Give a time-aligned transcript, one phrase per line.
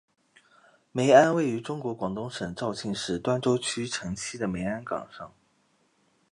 [0.91, 5.31] 梅庵位于中国广东省肇庆市端州区城西的梅庵岗上。